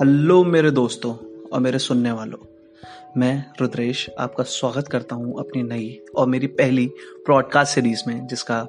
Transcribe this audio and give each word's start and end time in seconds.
Hello 0.00 0.44
मेरे 0.44 0.70
दोस्तों 0.70 1.14
और 1.52 1.60
मेरे 1.60 1.78
सुनने 1.78 2.12
वालों। 2.12 2.46
मैं 3.16 3.44
रुद्रेश 3.60 4.10
आपका 4.18 4.44
स्वागत 4.44 4.88
करता 4.88 5.16
हूँ 5.16 5.40
अपनी 5.40 5.62
नई 5.62 6.00
और 6.16 6.26
मेरी 6.26 6.46
पहली 6.46 6.86
प्रॉडकास्ट 7.24 7.74
सीरीज़ 7.74 8.02
में, 8.06 8.26
जिसका 8.26 8.66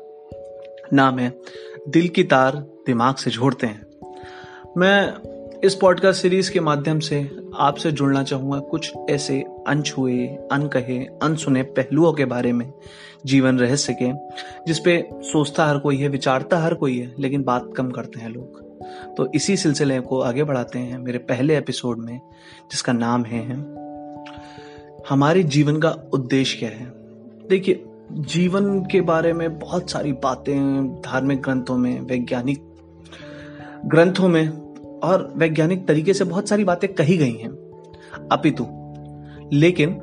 नाम 0.93 1.19
है 1.19 1.41
दिल 1.87 2.07
की 2.07 2.23
तार 2.23 2.55
दिमाग 2.55 3.15
से 3.15 3.31
जोड़ते 3.31 3.67
हैं। 3.67 3.87
मैं 4.77 5.13
इस 5.63 5.75
पॉडकास्ट 5.75 6.21
सीरीज़ 6.21 6.51
के 6.51 6.59
माध्यम 6.59 6.99
से 6.99 7.31
आपसे 7.57 7.91
जुड़ना 7.91 8.23
चाहूँगा 8.23 8.59
कुछ 8.59 8.93
ऐसे 9.09 9.45
अनछुए, 9.67 10.27
अनकहे, 10.27 10.97
अनसुने 10.99 11.63
पहलुओं 11.63 12.13
के 12.13 12.25
बारे 12.25 12.53
में, 12.53 12.73
जीवन 13.25 13.59
रहस्य 13.59 13.93
के 13.93 14.11
जिसपे 14.67 15.09
सोचता 15.13 15.65
हर 15.65 15.77
कोई 15.77 15.97
है, 15.97 16.07
विचारता 16.07 16.59
हर 16.59 16.73
कोई 16.73 16.99
है, 16.99 17.15
लेकिन 17.19 17.43
बात 17.43 17.69
कम 17.77 17.91
करते 17.91 18.19
हैं 18.19 18.29
लोग। 18.29 18.61
तो 19.15 19.31
इसी 19.35 19.57
सिलसिले 19.57 19.99
को 19.99 20.19
आगे 20.19 20.43
बढ़ाते 20.43 20.79
हैं 20.79 20.97
मेरे 20.97 21.17
पहले 21.17 21.57
एपिसोड 21.57 21.97
में, 21.97 22.21
जिसका 22.71 22.93
नाम 22.93 23.23
है, 23.23 23.55
हमारे 25.09 25.43
जीवन 25.43 25.79
का 25.79 25.89
उद्देश्य 26.13 26.59
क्या 26.59 26.69
है? 26.69 26.93
देखिए, 27.49 27.85
जीवन 28.11 28.85
के 28.85 29.01
बारे 29.01 29.33
में 29.33 29.59
बहुत 29.59 29.89
सारी 29.89 30.13
बातें, 30.13 30.87
धार्मिक 30.87 31.41
ग्रंथों 31.41 31.77
में, 31.77 32.01
वैज्ञानिक 32.01 32.63
ग्रंथों 33.85 34.27
में 34.27 34.66
और 35.03 35.31
वैज्ञानिक 35.37 35.87
तरीके 35.87 36.13
से 36.13 36.23
बहुत 36.23 36.49
सारी 36.49 36.63
बातें 36.63 36.93
कही 36.93 37.17
गई 37.17 37.33
हैं। 37.33 37.49
अपितु, 38.31 38.65
लेकिन 39.53 39.93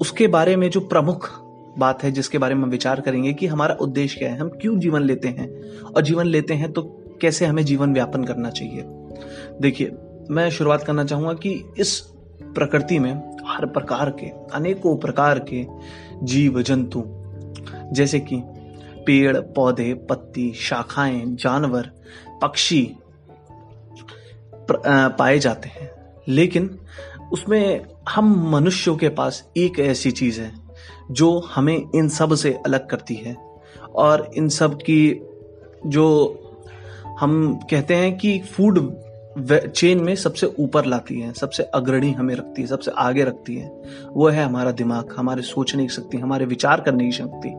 उसके 0.00 0.26
बारे 0.26 0.56
में 0.56 0.70
जो 0.70 0.80
प्रमुख 0.80 1.28
बात 1.78 2.02
है, 2.02 2.10
जिसके 2.12 2.38
बारे 2.38 2.54
में 2.54 2.62
हम 2.62 2.70
विचार 2.70 3.00
करेंगे 3.00 3.32
कि 3.32 3.46
हमारा 3.46 3.74
उद्देश्य 3.74 4.18
क्या 4.18 4.32
है, 4.32 4.38
हम 4.38 4.48
क्यों 4.48 4.78
जीवन 4.78 5.02
लेते 5.02 5.28
हैं, 5.28 5.48
और 5.82 6.02
जीवन 6.02 6.26
लेते 6.26 6.54
हैं 6.54 6.72
तो 6.72 6.82
कैसे 7.20 7.46
हमें 7.46 7.64
जीवन 7.64 7.92
व्यापन 7.94 8.24
करना 8.24 8.50
चाहिए। 8.50 8.82
देखिए, 9.60 9.92
मैं 10.30 10.50
शुरुआत 10.50 10.82
करना 10.82 11.04
चाहूँगा 11.04 11.32
कि 11.32 11.64
इस 11.78 11.98
प्रकृति 12.44 12.98
में 12.98 13.12
हर 13.46 13.66
प्रकार 13.66 14.10
के, 14.10 14.26
अनेकों 14.54 14.96
प्रकार 14.96 15.38
के 15.52 15.64
जीव, 16.22 16.62
जंतु, 16.62 17.04
जैसे 17.92 18.20
कि 18.20 18.42
पेड़, 19.06 19.36
पौधे, 19.36 19.94
पत्ती, 19.94 20.52
शाखाएँ, 20.52 21.22
जानवर, 21.26 21.90
पक्षी 22.42 22.96
पाए 25.08 25.38
जाते 25.38 25.68
हैं। 25.68 25.90
लेकिन 26.28 26.78
उसमें 27.32 27.86
हम 28.08 28.50
मनुष्यों 28.50 28.96
के 28.96 29.08
पास 29.08 29.48
एक 29.56 29.80
ऐसी 29.80 30.10
चीज़ 30.10 30.40
है, 30.40 30.52
जो 31.10 31.38
हमें 31.38 31.82
इन 31.94 32.08
सबसे 32.08 32.52
अलग 32.52 32.88
करती 32.88 33.14
है। 33.14 33.36
और 33.94 34.30
इन 34.36 34.48
सब 34.48 34.76
की 34.76 35.28
जो 35.86 36.40
हम 37.20 37.60
कहते 37.70 37.94
हैं 37.94 38.18
कि 38.18 38.38
फ़ूड 38.38 38.96
चेन 39.66 40.00
में 40.00 40.16
सबसे 40.16 40.46
ऊपर 40.46 40.84
लाती 40.84 41.20
है, 41.20 41.32
सबसे 41.32 41.62
अग्रणी 41.62 42.12
हमें 42.12 42.34
रखती 42.34 42.62
है, 42.62 42.68
सबसे 42.68 42.90
आगे 42.90 43.24
रखती 43.24 43.56
है, 43.56 43.82
वो 44.08 44.28
है 44.28 44.44
हमारा 44.44 44.70
दिमाग, 44.70 45.14
हमारे 45.16 45.42
सोचने 45.42 45.82
की 45.82 45.88
शक्ति, 45.88 46.18
हमारे 46.18 46.44
विचार 46.44 46.80
करने 46.80 47.04
की 47.04 47.12
शक्ति। 47.12 47.54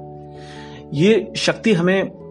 ये 0.93 1.33
शक्ति 1.35 1.73
हमें 1.73 2.24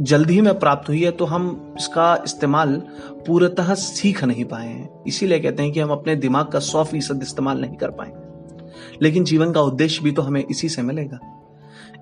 जल्द 0.00 0.30
ही 0.30 0.40
में 0.40 0.58
प्राप्त 0.58 0.88
हुई 0.88 1.04
है 1.04 1.10
तो 1.10 1.24
हम 1.24 1.74
इसका 1.78 2.22
इस्तेमाल 2.24 2.82
पूर्णतः 3.26 3.74
सीख 3.74 4.24
नहीं 4.24 4.44
पाए 4.44 4.68
हैं। 4.68 5.04
इसीलिए 5.06 5.38
कहते 5.40 5.62
हैं 5.62 5.72
कि 5.72 5.80
हम 5.80 5.90
अपने 5.90 6.16
दिमाग 6.16 6.46
का 6.46 6.58
सौ 6.58 6.84
फ़ीसद 6.84 7.22
इस्तेमाल 7.22 7.60
नहीं 7.60 7.76
कर 7.76 7.90
पाए। 7.90 8.12
लेकिन 9.02 9.24
जीवन 9.24 9.52
का 9.52 9.60
उद्देश्य 9.60 10.04
भी 10.04 10.12
तो 10.12 10.22
हमें 10.22 10.44
इसी 10.50 10.68
से 10.68 10.82
मिलेगा। 10.82 11.18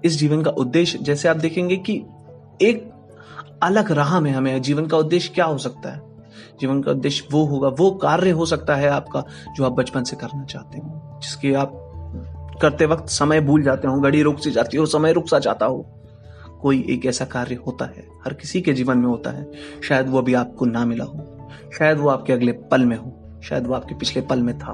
इस 0.05 0.19
जीवन 0.19 0.43
का 0.43 0.51
उद्देश्य, 0.51 0.99
जैसे 0.99 1.29
आप 1.29 1.37
देखेंगे 1.37 1.77
कि 1.77 2.05
एक 2.63 2.91
अलग 3.63 3.93
राह 3.93 4.21
में 4.21 4.31
हमें, 4.31 4.63
जीवन 4.63 4.87
का 4.87 4.97
उद्देश्य 4.97 5.33
क्या 5.35 5.45
हो 5.45 5.59
सकता 5.59 5.91
है? 5.91 6.03
जीवन 6.61 6.83
का 6.83 6.91
उद्देश्य 6.91 7.29
वो 7.33 7.45
होगा, 7.45 7.69
वो 7.69 7.91
कार्य 7.91 8.31
हो 8.31 8.47
सकता 8.47 8.75
है 8.75 8.89
आपका 8.89 9.25
जो 9.57 9.65
आप 9.65 9.73
बचपन 9.73 10.05
से 10.05 10.17
करना 10.17 10.45
चाहते 10.45 10.79
हो, 10.79 11.21
जिसके 11.23 11.55
आप 11.55 11.73
करते 12.63 12.87
वक्त 12.87 13.09
समय 13.09 13.41
भूल 13.41 13.63
जाते 13.63 13.89
हो, 13.89 14.01
घड़ी 14.01 14.23
रुक 14.23 14.39
सी 14.39 14.51
जाती 14.51 14.77
हो, 14.77 14.87
समय 14.87 15.13
रुक 15.13 15.29
सा 15.29 15.39
जाता 15.39 15.67
हो। 15.67 15.99
कोई 16.63 16.87
एक 16.91 17.07
ऐसा 17.07 17.25
कार्य 17.25 17.55
होता 17.55 17.85
है, 17.85 18.07
हर 18.25 18.35
किसी 18.35 18.61
के 18.61 18.73
जीवन 18.73 18.99
में 18.99 19.07
होता 19.07 19.31
है। 19.31 19.51
शायद 19.83 20.09
वो 20.09 20.19
अभी 20.19 20.35
आपको 20.35 20.67
ना 20.67 20.85
मिला 20.85 21.05
हो, 21.05 21.49
शायद 21.79 21.99
वो 21.99 22.09
आपके 22.09 22.33
अगले 22.33 22.53
पल 22.53 22.85
में 22.85 22.97
हो, 22.97 23.41
शायद 23.45 23.67
वो 23.67 23.75
आपके 23.75 23.95
पिछले 23.95 24.23
पल 24.23 24.43
में 24.43 24.59
था। 24.59 24.73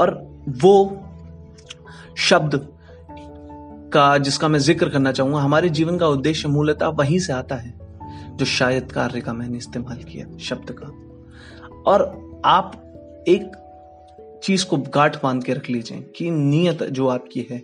और 0.00 0.14
वो 0.48 1.04
शब्द 2.16 2.68
का, 3.92 4.18
जिसका 4.18 4.48
मैं 4.48 4.58
ज़िक्र 4.58 4.88
करना 4.88 5.12
चाहूँगा, 5.12 5.38
हमारे 5.38 5.68
जीवन 5.68 5.98
का 5.98 6.08
उद्देश्य 6.08 6.48
मूलतः 6.48 6.86
वहीं 6.86 7.18
से 7.18 7.32
आता 7.32 7.54
है, 7.54 7.74
जो 8.36 8.44
शायद 8.44 8.92
कार्य 8.92 9.20
का 9.20 9.32
मैंने 9.32 9.58
इस्तेमाल 9.58 9.96
किया, 9.96 10.38
शब्द 10.38 10.70
का। 10.70 10.86
और 11.90 12.02
आप 12.44 12.72
एक 13.28 13.58
चीज़ 14.44 14.66
को 14.66 14.76
गांठ 14.76 15.22
बाँध 15.22 15.44
के 15.44 15.52
रख 15.52 15.70
लीजिए 15.70 16.12
कि 16.16 16.30
नियत 16.30 16.82
जो 16.82 17.08
आपकी 17.08 17.46
है 17.50 17.62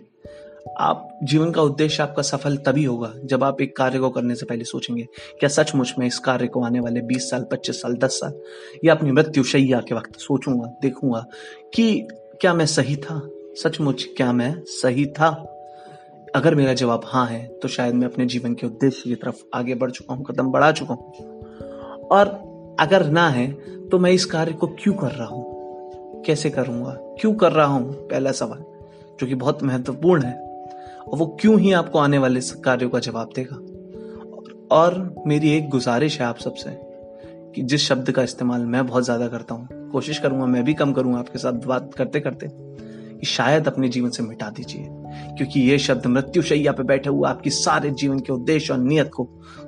आप 0.79 1.19
जीवन 1.23 1.51
का 1.51 1.61
उद्देश्य 1.61 2.03
आपका 2.03 2.21
सफल 2.21 2.55
तभी 2.57 2.83
होगा 2.83 3.11
जब 3.25 3.43
आप 3.43 3.61
एक 3.61 3.75
कार्य 3.77 3.99
को 3.99 4.09
करने 4.09 4.35
से 4.35 4.45
पहले 4.45 4.63
सोचेंगे 4.63 5.07
क्या 5.39 5.49
सचमुच 5.49 5.93
में 5.99 6.05
इस 6.07 6.19
कार्य 6.19 6.47
को 6.47 6.63
आने 6.63 6.79
वाले 6.79 7.01
20 7.01 7.29
साल 7.29 7.45
25 7.53 7.81
साल 7.81 7.95
10 7.95 8.09
साल 8.09 8.39
या 8.85 8.93
अपनी 8.93 9.11
मृत्यु 9.11 9.43
शैया 9.43 9.81
के 9.81 9.95
वक्त 9.95 10.19
सोचूँगा, 10.19 10.67
देखूँगा 10.81 11.25
कि 11.73 12.07
क्या 12.41 12.53
मैं 12.53 12.65
सही 12.65 12.95
था? 12.95 13.21
सचमुच 13.63 14.07
क्या 14.17 14.31
मैं 14.33 14.53
सही 14.67 15.05
था? 15.05 15.29
अगर 16.35 16.55
मेरा 16.55 16.73
जवाब 16.73 17.01
हाँ 17.05 17.25
है 17.27 17.45
तो 17.61 17.67
शायद 17.67 17.95
मैं 17.95 18.07
अपने 18.07 18.25
जीवन 18.25 18.53
के 18.53 18.67
उद्देश्य 18.67 19.09
की 19.09 19.15
तरफ़ 19.15 19.43
आगे 19.53 19.75
बढ़ 19.75 19.91
चुका 19.91 20.13
हूँ, 20.13 20.25
कदम 20.25 20.51
बढ़ा 20.51 20.71
चुका 20.71 20.93
हूँ। 20.93 22.07
और 22.11 22.27
अगर 22.79 23.05
ना 23.05 23.29
है 23.29 23.51
तो 23.89 23.99
मैं 23.99 24.11
इस 24.11 24.25
कार्य 24.25 24.53
को 24.53 24.67
क्यों 24.67 24.93
कर 24.93 25.11
रहा 25.11 25.27
हूँ? 25.27 26.23
कैसे 26.25 26.49
करूँगा? 26.49 26.97
क्यों 27.19 27.33
कर 27.33 27.51
रहा 27.51 27.65
हूँ? 27.65 27.93
पहला 27.93 28.31
सवाल, 28.31 28.63
जो 29.19 29.27
कि 29.27 29.35
बहुत 29.35 29.63
महत्वपूर्ण 29.63 30.23
है। 30.23 30.48
और 31.09 31.17
वो 31.17 31.25
क्यों 31.41 31.59
ही 31.59 31.71
आपको 31.71 31.99
आने 31.99 32.17
वाले 32.17 32.39
कार्यों 32.63 32.89
का 32.89 32.99
जवाब 32.99 33.29
देगा? 33.35 33.55
और 34.71 35.23
मेरी 35.27 35.51
एक 35.51 35.69
गुजारिश 35.69 36.19
है 36.19 36.25
आप 36.25 36.37
सबसे, 36.37 36.69
कि 37.55 37.61
जिस 37.61 37.81
शब्द 37.81 38.11
का 38.11 38.23
इस्तेमाल 38.23 38.65
मैं 38.65 38.85
बहुत 38.87 39.03
ज़्यादा 39.03 39.27
करता 39.27 39.55
हूँ, 39.55 39.89
कोशिश 39.91 40.19
करूँगा, 40.19 40.45
मैं 40.45 40.63
भी 40.63 40.73
कम 40.73 40.91
करूँगा 40.93 41.19
आपके 41.19 41.39
साथ 41.39 41.53
बात 41.65 41.93
करते 41.93 42.19
करते, 42.19 42.47
कि 42.47 43.25
शायद 43.25 43.67
अपने 43.67 43.89
जीवन 43.89 44.09
से 44.09 44.23
मिटा 44.23 44.49
दीजिए। 44.49 44.85
क्योंकि 45.37 45.59
ये 45.61 45.77
शब्द 45.79 46.05
मृत्यु 46.07 46.41
शैया 46.41 46.71
पे 46.71 46.83
बैठे 46.83 47.09
हुए 47.09 47.29
आपकी 47.29 47.49
सारे 47.49 47.89
जीवन 47.91 48.19
के 48.19 48.33
उद्देश्य 48.33 48.73
और 48.73 48.79
नियत 48.79 49.09
को 49.13 49.23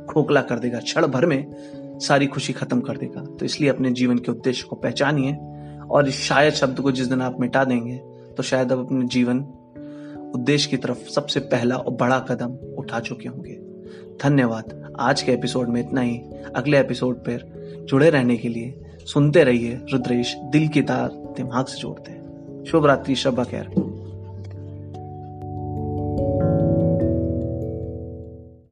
खोखला 0.09 0.41
कर 0.41 0.59
देगा, 0.59 0.79
क्षण 0.79 1.07
भर 1.07 1.25
में 1.25 1.99
सारी 2.01 2.27
खुशी 2.27 2.53
खत्म 2.53 2.79
कर 2.81 2.97
देगा। 2.97 3.21
तो 3.21 3.45
इसलिए 3.45 3.69
अपने 3.69 3.91
जीवन 3.91 4.17
के 4.17 4.31
उद्देश्य 4.31 4.67
को 4.69 4.75
पहचानिए, 4.75 5.33
और 5.89 6.07
इस 6.07 6.19
शायद 6.19 6.53
शब्द 6.53 6.79
को 6.79 6.91
जिस 6.91 7.07
दिन 7.07 7.21
आप 7.21 7.39
मिटा 7.39 7.63
देंगे 7.63 7.97
तो 8.31 8.43
शायद 8.43 8.71
अब 8.71 8.85
अपने 8.85 9.05
जीवन 9.05 9.39
उद्देश्य 10.35 10.69
की 10.69 10.77
तरफ़ 10.77 11.09
सबसे 11.09 11.39
पहला 11.39 11.75
और 11.75 11.93
बड़ा 11.93 12.19
कदम 12.19 12.75
उठा 12.75 12.99
चुके 12.99 13.29
होंगे। 13.29 13.59
धन्यवाद। 14.23 14.93
आज 14.99 15.21
के 15.21 15.31
एपिसोड 15.31 15.69
में 15.69 15.81
इतना 15.81 16.01
ही। 16.01 16.17
अगले 16.55 16.79
एपिसोड 16.79 17.15
पर 17.15 17.61
जुड़े 17.89 18.09
रहने 18.09 18.37
के 18.37 18.49
लिए 18.49 18.81
सुनते 19.05 19.43
रहिए 19.43 19.79
रुद्रेश 19.93 20.35
दिल 20.37 20.67
की 20.67 20.81
तार 20.81 21.09
दिमाग 21.13 21.65
से 21.65 21.79
जोड़ते 21.79 22.11
हैं। 22.11 22.21
शुभ 22.63 22.85
रात्रि 22.85 23.15
शब 23.15 23.43
खैर। 23.43 23.90